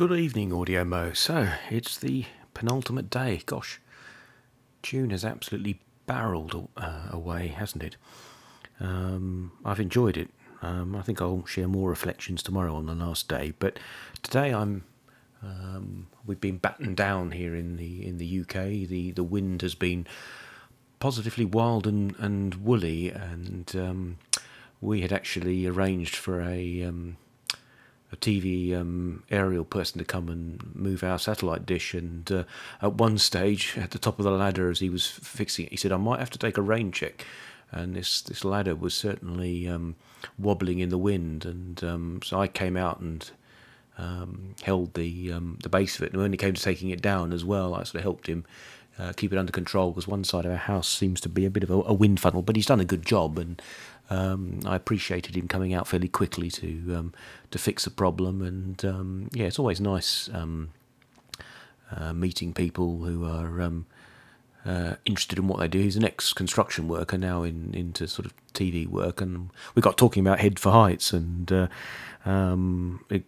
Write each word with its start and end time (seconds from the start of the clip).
Good 0.00 0.12
evening, 0.12 0.50
Audio 0.50 0.82
Mo. 0.82 1.12
So, 1.12 1.50
it's 1.68 1.98
the 1.98 2.24
penultimate 2.54 3.10
day. 3.10 3.42
Gosh, 3.44 3.82
June 4.82 5.10
has 5.10 5.26
absolutely 5.26 5.78
barreled 6.06 6.70
uh, 6.74 7.08
away, 7.10 7.48
hasn't 7.48 7.82
it? 7.82 7.98
Um, 8.80 9.52
I've 9.62 9.78
enjoyed 9.78 10.16
it. 10.16 10.30
Um, 10.62 10.96
I 10.96 11.02
think 11.02 11.20
I'll 11.20 11.44
share 11.44 11.68
more 11.68 11.90
reflections 11.90 12.42
tomorrow 12.42 12.74
on 12.76 12.86
the 12.86 12.94
last 12.94 13.28
day. 13.28 13.52
But 13.58 13.78
today 14.22 14.54
I'm. 14.54 14.84
Um, 15.42 16.06
we've 16.24 16.40
been 16.40 16.56
battened 16.56 16.96
down 16.96 17.32
here 17.32 17.54
in 17.54 17.76
the 17.76 18.06
in 18.06 18.16
the 18.16 18.40
UK. 18.40 18.88
The 18.88 19.10
the 19.10 19.22
wind 19.22 19.60
has 19.60 19.74
been 19.74 20.06
positively 20.98 21.44
wild 21.44 21.86
and, 21.86 22.16
and 22.18 22.54
woolly, 22.64 23.10
and 23.10 23.70
um, 23.76 24.16
we 24.80 25.02
had 25.02 25.12
actually 25.12 25.66
arranged 25.66 26.16
for 26.16 26.40
a 26.40 26.84
um, 26.84 27.18
a 28.12 28.16
TV 28.16 28.74
um, 28.74 29.22
aerial 29.30 29.64
person 29.64 29.98
to 29.98 30.04
come 30.04 30.28
and 30.28 30.74
move 30.74 31.04
our 31.04 31.18
satellite 31.18 31.64
dish. 31.64 31.94
And 31.94 32.30
uh, 32.30 32.44
at 32.82 32.94
one 32.94 33.18
stage, 33.18 33.76
at 33.76 33.92
the 33.92 33.98
top 33.98 34.18
of 34.18 34.24
the 34.24 34.30
ladder, 34.30 34.70
as 34.70 34.80
he 34.80 34.90
was 34.90 35.06
fixing 35.06 35.66
it, 35.66 35.70
he 35.70 35.76
said, 35.76 35.92
"I 35.92 35.96
might 35.96 36.20
have 36.20 36.30
to 36.30 36.38
take 36.38 36.58
a 36.58 36.62
rain 36.62 36.92
check." 36.92 37.26
And 37.72 37.94
this 37.94 38.20
this 38.20 38.44
ladder 38.44 38.74
was 38.74 38.94
certainly 38.94 39.68
um, 39.68 39.94
wobbling 40.38 40.80
in 40.80 40.88
the 40.88 40.98
wind, 40.98 41.44
and 41.44 41.82
um, 41.84 42.20
so 42.24 42.40
I 42.40 42.48
came 42.48 42.76
out 42.76 43.00
and 43.00 43.30
um, 43.96 44.54
held 44.62 44.94
the 44.94 45.32
um, 45.32 45.58
the 45.62 45.68
base 45.68 45.96
of 45.96 46.02
it. 46.02 46.12
And 46.12 46.20
when 46.20 46.34
it 46.34 46.38
came 46.38 46.54
to 46.54 46.62
taking 46.62 46.90
it 46.90 47.02
down 47.02 47.32
as 47.32 47.44
well, 47.44 47.74
I 47.74 47.84
sort 47.84 47.96
of 47.96 48.02
helped 48.02 48.26
him. 48.26 48.44
Uh, 49.00 49.12
keep 49.14 49.32
it 49.32 49.38
under 49.38 49.52
control 49.52 49.92
because 49.92 50.06
one 50.06 50.24
side 50.24 50.44
of 50.44 50.50
our 50.50 50.58
house 50.58 50.86
seems 50.86 51.22
to 51.22 51.28
be 51.28 51.46
a 51.46 51.50
bit 51.50 51.62
of 51.62 51.70
a, 51.70 51.74
a 51.86 51.94
wind 51.94 52.20
funnel, 52.20 52.42
but 52.42 52.54
he's 52.54 52.66
done 52.66 52.80
a 52.80 52.84
good 52.84 53.06
job, 53.06 53.38
and 53.38 53.62
um, 54.10 54.60
I 54.66 54.76
appreciated 54.76 55.34
him 55.36 55.48
coming 55.48 55.72
out 55.72 55.88
fairly 55.88 56.08
quickly 56.08 56.50
to 56.50 56.94
um, 56.94 57.14
to 57.50 57.58
fix 57.58 57.84
the 57.84 57.90
problem, 57.90 58.42
and 58.42 58.84
um, 58.84 59.30
yeah, 59.32 59.46
it's 59.46 59.58
always 59.58 59.80
nice 59.80 60.28
um, 60.34 60.70
uh, 61.90 62.12
meeting 62.12 62.52
people 62.52 62.98
who 62.98 63.24
are 63.24 63.62
um, 63.62 63.86
uh, 64.64 64.96
interested 65.04 65.38
in 65.38 65.48
what 65.48 65.58
they 65.58 65.68
do. 65.68 65.78
He's 65.78 65.96
an 65.96 66.04
ex-construction 66.04 66.88
worker 66.88 67.16
now 67.16 67.42
in 67.42 67.72
into 67.74 68.06
sort 68.06 68.26
of 68.26 68.34
TV 68.52 68.86
work, 68.86 69.20
and 69.20 69.50
we 69.74 69.82
got 69.82 69.96
talking 69.96 70.26
about 70.26 70.40
Head 70.40 70.58
for 70.58 70.72
Heights, 70.72 71.12
and 71.12 71.50
uh, 71.50 71.68
um, 72.24 73.04
it 73.08 73.24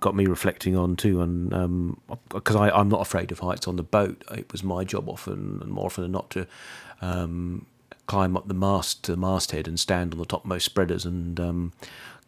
got 0.00 0.14
me 0.14 0.26
reflecting 0.26 0.76
on 0.76 0.96
too, 0.96 1.20
and 1.20 1.96
because 2.28 2.56
I'm 2.56 2.88
not 2.88 3.00
afraid 3.00 3.30
of 3.32 3.38
heights 3.40 3.68
on 3.68 3.76
the 3.76 3.82
boat, 3.82 4.24
it 4.32 4.50
was 4.52 4.64
my 4.64 4.84
job 4.84 5.08
often, 5.08 5.60
and 5.62 5.70
more 5.70 5.86
often 5.86 6.02
than 6.02 6.12
not, 6.12 6.30
to 6.30 6.46
um, 7.00 7.66
climb 8.06 8.36
up 8.36 8.48
the 8.48 8.54
mast 8.54 9.04
to 9.04 9.12
the 9.12 9.16
masthead 9.16 9.68
and 9.68 9.78
stand 9.78 10.12
on 10.12 10.18
the 10.18 10.24
topmost 10.24 10.64
spreaders 10.64 11.04
and 11.04 11.38
um, 11.40 11.72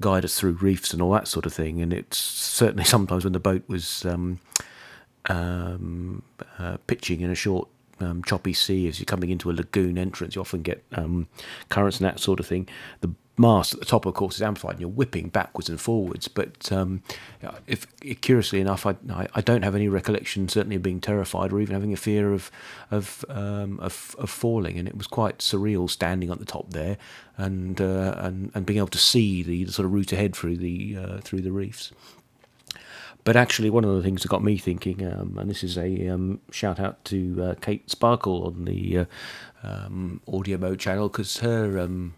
guide 0.00 0.24
us 0.24 0.38
through 0.38 0.52
reefs 0.52 0.92
and 0.92 1.00
all 1.00 1.12
that 1.12 1.28
sort 1.28 1.46
of 1.46 1.52
thing. 1.52 1.80
And 1.80 1.92
it's 1.92 2.18
certainly 2.18 2.84
sometimes 2.96 3.24
when 3.24 3.32
the 3.32 3.40
boat 3.40 3.62
was 3.68 4.04
um, 4.04 4.40
um, 5.26 6.22
uh, 6.58 6.78
pitching 6.86 7.20
in 7.20 7.30
a 7.30 7.34
short, 7.34 7.68
um, 8.00 8.22
choppy 8.22 8.52
sea 8.52 8.88
as 8.88 8.98
you're 8.98 9.06
coming 9.06 9.30
into 9.30 9.50
a 9.50 9.52
lagoon 9.52 9.98
entrance, 9.98 10.34
you 10.34 10.40
often 10.40 10.62
get 10.62 10.84
um, 10.92 11.28
currents 11.68 11.98
and 11.98 12.06
that 12.06 12.20
sort 12.20 12.40
of 12.40 12.46
thing. 12.46 12.68
The 13.00 13.10
mast 13.38 13.72
at 13.74 13.80
the 13.80 13.86
top, 13.86 14.04
of 14.04 14.14
course, 14.14 14.36
is 14.36 14.42
amplified, 14.42 14.72
and 14.72 14.80
you're 14.80 14.90
whipping 14.90 15.28
backwards 15.28 15.68
and 15.68 15.80
forwards. 15.80 16.28
But 16.28 16.70
um, 16.72 17.02
if 17.66 17.86
curiously 18.20 18.60
enough, 18.60 18.84
I, 18.84 18.96
I 19.34 19.40
don't 19.40 19.62
have 19.62 19.74
any 19.74 19.88
recollection, 19.88 20.48
certainly 20.48 20.76
of 20.76 20.82
being 20.82 21.00
terrified 21.00 21.52
or 21.52 21.60
even 21.60 21.74
having 21.74 21.92
a 21.92 21.96
fear 21.96 22.32
of 22.32 22.50
of 22.90 23.24
um, 23.28 23.78
of, 23.80 24.16
of, 24.18 24.30
falling. 24.30 24.78
And 24.78 24.88
it 24.88 24.96
was 24.96 25.06
quite 25.06 25.38
surreal 25.38 25.88
standing 25.88 26.30
at 26.30 26.38
the 26.38 26.44
top 26.44 26.70
there 26.70 26.98
and 27.36 27.80
uh, 27.80 28.14
and 28.18 28.50
and 28.54 28.66
being 28.66 28.78
able 28.78 28.88
to 28.88 28.98
see 28.98 29.42
the, 29.42 29.64
the, 29.64 29.72
sort 29.72 29.86
of 29.86 29.92
route 29.92 30.12
ahead 30.12 30.34
through 30.34 30.56
the 30.56 30.96
uh, 30.96 31.18
through 31.18 31.42
the 31.42 31.52
reefs. 31.52 31.92
But 33.28 33.36
actually, 33.36 33.68
one 33.68 33.84
of 33.84 33.94
the 33.94 34.02
things 34.02 34.22
that 34.22 34.28
got 34.28 34.42
me 34.42 34.56
thinking, 34.56 35.04
um, 35.04 35.36
and 35.36 35.50
this 35.50 35.62
is 35.62 35.76
a 35.76 36.08
um, 36.08 36.40
shout 36.50 36.80
out 36.80 37.04
to 37.04 37.42
uh, 37.42 37.54
Kate 37.60 37.90
Sparkle 37.90 38.46
on 38.46 38.64
the 38.64 39.00
uh, 39.00 39.04
um, 39.62 40.22
Audio 40.26 40.56
Mo 40.56 40.74
channel 40.76 41.10
because 41.10 41.36
her 41.40 41.78
um, 41.78 42.14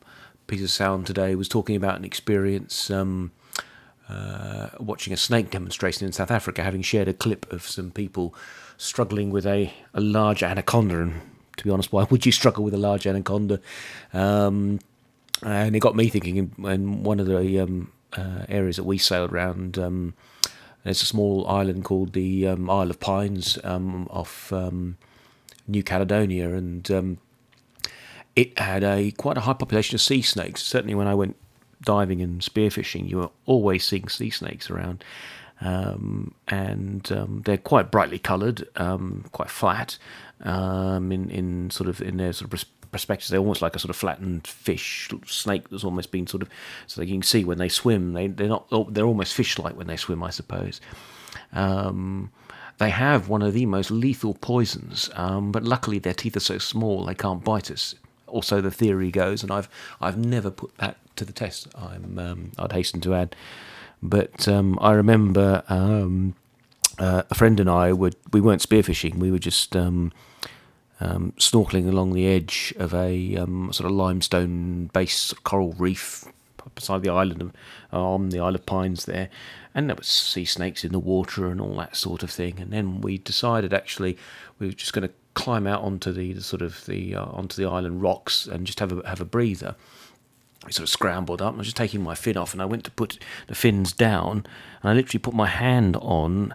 piece 0.47 0.63
of 0.63 0.71
sound 0.71 1.09
today 1.09 1.35
was 1.35 1.49
talking 1.49 1.75
about 1.75 1.99
an 1.99 2.05
experience 2.05 2.93
um, 2.93 3.33
uh, 4.09 4.69
watching 4.79 5.13
a 5.13 5.17
snake 5.17 5.51
demonstration 5.51 6.07
in 6.07 6.13
South 6.13 6.31
Africa, 6.31 6.63
having 6.63 6.81
shared 6.81 7.09
a 7.09 7.13
clip 7.13 7.53
of 7.53 7.67
some 7.67 7.91
people 7.91 8.33
struggling 8.77 9.31
with 9.31 9.47
a, 9.47 9.75
a 9.93 10.01
large 10.01 10.45
anaconda. 10.45 11.01
And 11.01 11.21
to 11.57 11.65
be 11.65 11.71
honest, 11.71 11.93
why 11.93 12.05
would 12.05 12.25
you 12.25 12.31
struggle 12.31 12.63
with 12.63 12.75
a 12.75 12.79
large 12.79 13.05
anaconda? 13.05 13.59
Um, 14.13 14.79
and 15.43 15.75
it 15.75 15.81
got 15.81 15.97
me 15.97 16.09
thinking 16.09 16.37
in, 16.37 16.71
in 16.71 17.03
one 17.03 17.19
of 17.19 17.27
the 17.27 17.83
uh, 18.13 18.45
areas 18.49 18.77
that 18.77 18.85
we 18.85 18.97
sailed 18.97 19.33
around. 19.33 19.77
Um, 20.81 20.85
there's 20.85 21.03
a 21.03 21.07
small 21.07 21.47
island 21.47 21.85
called 21.85 22.13
the 22.13 22.49
um, 22.49 22.71
Isle 22.71 22.91
of 22.91 23.01
Pines 23.01 23.59
um, 23.65 24.07
off 24.11 24.53
New 25.69 25.83
Caledonia, 25.83 26.55
and 26.55 27.19
it 28.37 28.59
had 28.59 28.83
a 28.83 29.11
quite 29.13 29.37
a 29.37 29.41
high 29.41 29.53
population 29.53 29.95
of 29.95 30.01
sea 30.01 30.23
snakes. 30.23 30.63
Certainly, 30.63 30.95
when 30.95 31.07
I 31.07 31.15
went 31.15 31.37
diving 31.83 32.21
and 32.21 32.41
spearfishing, 32.41 33.09
you 33.09 33.19
were 33.19 33.31
always 33.47 33.85
seeing 33.85 34.09
sea 34.09 34.31
snakes 34.31 34.71
around, 34.71 35.05
um, 35.61 36.35
and 36.49 37.11
um, 37.13 37.43
they're 37.45 37.59
quite 37.59 37.91
brightly 37.91 38.19
coloured, 38.19 38.69
um, 38.77 39.25
quite 39.33 39.51
flat 39.51 39.99
um, 40.43 41.13
in 41.13 41.31
in 41.31 41.71
sort 41.71 41.89
of 41.89 42.01
in 42.01 42.17
their 42.17 42.33
sort 42.33 42.53
of 42.53 42.65
perspectives. 42.93 43.29
They're 43.31 43.41
almost 43.41 43.63
like 43.63 43.77
a 43.77 43.79
sort 43.79 43.91
of 43.91 43.97
flattened 43.97 44.47
fish 44.47 45.11
snake 45.27 45.69
that's 45.69 45.85
almost 45.85 46.11
been 46.11 46.27
sort 46.27 46.43
of 46.43 46.49
so 46.87 47.03
you 47.03 47.15
can 47.15 47.23
see 47.23 47.45
when 47.45 47.59
they 47.59 47.69
swim. 47.69 48.13
They 48.13 48.27
they're 48.29 48.49
not 48.49 48.95
they're 48.95 49.05
almost 49.05 49.35
fish-like 49.35 49.77
when 49.77 49.87
they 49.87 49.97
swim, 49.97 50.23
I 50.23 50.31
suppose. 50.31 50.81
Um, 51.53 52.31
they 52.79 52.91
have 52.91 53.29
one 53.29 53.43
of 53.43 53.53
the 53.53 53.67
most 53.67 53.91
lethal 53.91 54.35
poisons, 54.35 55.11
um, 55.15 55.53
but 55.53 55.63
luckily 55.65 55.99
their 55.99 56.15
teeth 56.15 56.37
are 56.37 56.41
so 56.41 56.59
small 56.59 57.05
they 57.05 57.15
can't 57.15 57.45
bite 57.45 57.71
us 57.71 57.95
also 58.31 58.61
the 58.61 58.71
theory 58.71 59.11
goes, 59.11 59.43
and 59.43 59.53
I've 59.53 59.69
I've 60.01 60.17
never 60.17 60.51
put 60.51 60.77
that 60.79 60.97
to 61.17 61.25
the 61.25 61.33
test. 61.33 61.69
I'm 61.75 62.19
um, 62.19 62.53
I'd 62.59 62.73
hasten 62.73 63.01
to 63.03 63.15
add, 63.15 63.37
but 64.03 64.49
um, 64.49 64.79
I 64.81 64.93
remember 64.93 65.63
um, 65.69 66.35
uh, 66.99 67.23
a 67.31 67.35
friend 67.35 67.61
and 67.61 67.69
I 67.69 67.93
would 67.93 68.17
we 68.33 68.41
weren't 68.41 68.67
spearfishing. 68.67 69.17
We 69.17 69.31
were 69.31 69.39
just 69.39 69.77
um, 71.01 71.11
um, 71.11 71.33
snorkeling 71.39 71.89
along 71.89 72.13
the 72.13 72.27
edge 72.27 72.75
of 72.79 72.95
a 72.95 73.37
um, 73.37 73.73
sort 73.73 73.91
of 73.91 73.97
limestone 73.97 74.91
based 74.93 75.43
coral 75.45 75.73
reef 75.73 76.27
beside 76.75 77.03
the 77.03 77.11
island 77.11 77.41
of, 77.43 77.53
on 77.93 78.29
the 78.29 78.39
Isle 78.39 78.55
of 78.55 78.67
Pines 78.67 79.07
there, 79.07 79.29
and 79.75 79.89
there 79.89 79.97
was 79.97 80.07
sea 80.07 80.45
snakes 80.45 80.85
in 80.85 80.93
the 80.93 80.99
water 80.99 81.49
and 81.49 81.61
all 81.61 81.75
that 81.77 81.97
sort 81.97 82.23
of 82.23 82.31
thing. 82.31 82.61
And 82.61 82.73
then 82.73 83.01
we 83.01 83.19
decided 83.19 83.73
actually 83.73 84.17
we 84.59 84.67
were 84.67 84.73
just 84.73 84.93
going 84.93 85.09
to 85.09 85.15
climb 85.35 85.67
out 85.67 85.83
onto 85.83 86.13
the, 86.13 86.33
the 86.33 86.43
sort 86.43 86.63
of 86.63 86.85
the 86.87 87.15
uh, 87.15 87.25
onto 87.25 87.61
the 87.61 87.69
island 87.69 88.03
rocks 88.03 88.47
and 88.47 88.67
just 88.67 88.81
have 88.81 88.93
a 88.93 89.09
have 89.09 89.21
a 89.21 89.25
breather. 89.25 89.75
I 90.65 90.71
sort 90.71 90.85
of 90.85 90.91
scrambled 90.91 91.41
up. 91.41 91.55
I 91.55 91.57
was 91.57 91.69
just 91.69 91.77
taking 91.77 92.03
my 92.03 92.15
fin 92.15 92.37
off, 92.37 92.53
and 92.53 92.61
I 92.61 92.67
went 92.67 92.85
to 92.85 92.91
put 92.91 93.19
the 93.47 93.55
fins 93.55 93.93
down, 93.93 94.47
and 94.83 94.91
I 94.91 94.93
literally 94.93 95.21
put 95.21 95.33
my 95.33 95.47
hand 95.47 95.97
on 95.97 96.55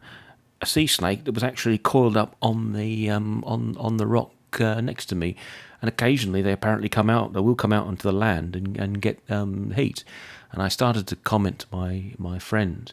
a 0.61 0.65
sea 0.67 0.87
snake 0.87 1.25
that 1.25 1.33
was 1.33 1.43
actually 1.43 1.79
coiled 1.79 2.15
up 2.15 2.35
on 2.41 2.73
the 2.73 3.09
um, 3.09 3.43
on 3.45 3.75
on 3.77 3.97
the 3.97 4.05
rock 4.05 4.31
uh, 4.59 4.81
next 4.81 5.05
to 5.07 5.15
me. 5.15 5.35
And 5.81 5.89
occasionally, 5.89 6.41
they 6.41 6.51
apparently 6.51 6.89
come 6.89 7.09
out. 7.09 7.33
They 7.33 7.41
will 7.41 7.55
come 7.55 7.73
out 7.73 7.87
onto 7.87 8.03
the 8.03 8.17
land 8.17 8.55
and 8.55 8.77
and 8.77 9.01
get 9.01 9.19
um, 9.29 9.71
heat. 9.71 10.03
And 10.51 10.61
I 10.61 10.67
started 10.67 11.07
to 11.07 11.15
comment 11.15 11.59
to 11.59 11.67
my 11.71 12.13
my 12.17 12.39
friend, 12.39 12.91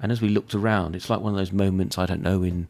and 0.00 0.12
as 0.12 0.20
we 0.20 0.28
looked 0.28 0.54
around, 0.54 0.94
it's 0.96 1.08
like 1.08 1.20
one 1.20 1.32
of 1.32 1.38
those 1.38 1.52
moments 1.52 1.96
I 1.96 2.06
don't 2.06 2.22
know 2.22 2.42
in 2.42 2.68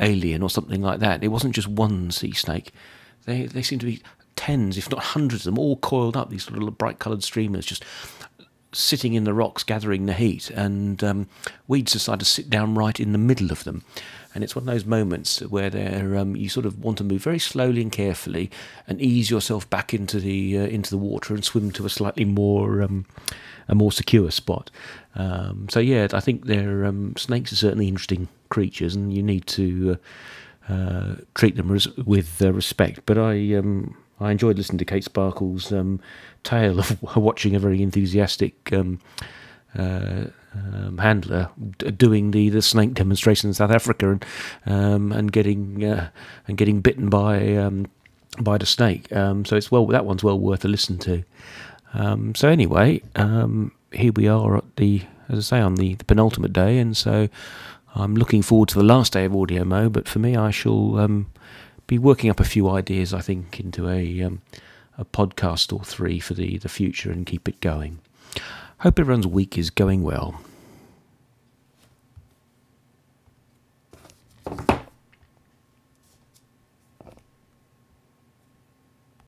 alien 0.00 0.42
or 0.42 0.50
something 0.50 0.82
like 0.82 1.00
that. 1.00 1.22
It 1.22 1.28
wasn't 1.28 1.54
just 1.54 1.68
one 1.68 2.10
sea 2.10 2.32
snake. 2.32 2.72
They 3.26 3.46
they 3.46 3.62
seem 3.62 3.78
to 3.80 3.86
be 3.86 4.02
tens, 4.36 4.76
if 4.76 4.90
not 4.90 5.02
hundreds 5.02 5.46
of 5.46 5.54
them, 5.54 5.58
all 5.58 5.76
coiled 5.76 6.16
up. 6.16 6.30
These 6.30 6.50
little 6.50 6.70
bright 6.70 6.98
coloured 6.98 7.22
streamers 7.22 7.66
just 7.66 7.84
sitting 8.74 9.14
in 9.14 9.24
the 9.24 9.34
rocks, 9.34 9.62
gathering 9.62 10.06
the 10.06 10.12
heat. 10.12 10.50
And 10.50 11.02
um, 11.02 11.28
we 11.66 11.82
decided 11.82 12.20
to 12.20 12.26
sit 12.26 12.50
down 12.50 12.74
right 12.74 12.98
in 12.98 13.12
the 13.12 13.18
middle 13.18 13.50
of 13.50 13.64
them. 13.64 13.82
And 14.34 14.42
it's 14.42 14.56
one 14.56 14.62
of 14.62 14.74
those 14.74 14.84
moments 14.84 15.40
where 15.42 16.16
um, 16.18 16.34
you 16.34 16.48
sort 16.48 16.66
of 16.66 16.82
want 16.82 16.98
to 16.98 17.04
move 17.04 17.22
very 17.22 17.38
slowly 17.38 17.82
and 17.82 17.92
carefully 17.92 18.50
and 18.88 19.00
ease 19.00 19.30
yourself 19.30 19.68
back 19.70 19.94
into 19.94 20.18
the 20.18 20.58
uh, 20.58 20.62
into 20.62 20.90
the 20.90 20.98
water 20.98 21.34
and 21.34 21.44
swim 21.44 21.70
to 21.72 21.86
a 21.86 21.88
slightly 21.88 22.24
more 22.24 22.82
um, 22.82 23.06
a 23.68 23.76
more 23.76 23.92
secure 23.92 24.32
spot. 24.32 24.72
Um, 25.14 25.68
so 25.70 25.78
yeah, 25.78 26.08
I 26.12 26.18
think 26.18 26.46
they're 26.46 26.84
um, 26.84 27.14
snakes 27.16 27.52
are 27.52 27.56
certainly 27.56 27.86
interesting 27.86 28.26
creatures, 28.48 28.96
and 28.96 29.14
you 29.14 29.22
need 29.22 29.46
to 29.46 29.98
uh, 30.68 30.72
uh, 30.72 31.14
treat 31.34 31.54
them 31.54 31.70
res- 31.70 31.96
with 31.96 32.42
uh, 32.42 32.52
respect. 32.52 33.00
But 33.06 33.18
I 33.18 33.54
um, 33.54 33.96
I 34.20 34.30
enjoyed 34.30 34.56
listening 34.56 34.78
to 34.78 34.84
Kate 34.84 35.04
Sparkle's 35.04 35.72
um, 35.72 36.00
tale 36.42 36.78
of 36.78 37.02
watching 37.16 37.54
a 37.54 37.58
very 37.58 37.82
enthusiastic. 37.82 38.72
Um, 38.72 39.00
uh, 39.76 40.26
um, 40.54 40.98
handler 40.98 41.50
doing 41.96 42.30
the, 42.30 42.48
the 42.48 42.62
snake 42.62 42.94
demonstration 42.94 43.50
in 43.50 43.54
South 43.54 43.72
Africa 43.72 44.12
and 44.12 44.24
um, 44.66 45.10
and 45.10 45.32
getting 45.32 45.82
uh, 45.82 46.10
and 46.46 46.56
getting 46.56 46.80
bitten 46.80 47.08
by 47.08 47.56
um, 47.56 47.86
by 48.38 48.56
the 48.56 48.66
snake. 48.66 49.12
Um, 49.12 49.44
so 49.44 49.56
it's 49.56 49.72
well 49.72 49.84
that 49.86 50.06
one's 50.06 50.22
well 50.22 50.38
worth 50.38 50.64
a 50.64 50.68
listen 50.68 50.98
to. 50.98 51.24
So 52.36 52.48
anyway, 52.48 53.02
here 53.92 54.12
we 54.14 54.28
are 54.28 54.56
at 54.58 54.76
the, 54.76 55.02
as 55.28 55.38
I 55.38 55.56
say, 55.56 55.60
on 55.60 55.76
the, 55.76 55.94
the 55.94 56.04
penultimate 56.04 56.52
day, 56.52 56.78
and 56.78 56.96
so 56.96 57.28
I'm 57.94 58.14
looking 58.14 58.42
forward 58.42 58.68
to 58.70 58.78
the 58.78 58.84
last 58.84 59.12
day 59.12 59.24
of 59.24 59.34
Audio 59.34 59.64
Mo, 59.64 59.88
but 59.88 60.08
for 60.08 60.18
me, 60.18 60.36
I 60.36 60.50
shall 60.50 61.26
be 61.86 61.98
working 61.98 62.30
up 62.30 62.40
a 62.40 62.44
few 62.44 62.68
ideas, 62.68 63.12
I 63.12 63.20
think, 63.20 63.60
into 63.60 63.88
a, 63.88 64.22
um, 64.22 64.42
a 64.96 65.04
podcast 65.04 65.72
or 65.72 65.84
three 65.84 66.18
for 66.20 66.34
the, 66.34 66.58
the 66.58 66.68
future 66.68 67.10
and 67.10 67.26
keep 67.26 67.48
it 67.48 67.60
going. 67.60 67.98
Hope 68.78 68.98
everyone's 68.98 69.26
week 69.26 69.56
is 69.56 69.70
going 69.70 70.02
well. 70.02 70.40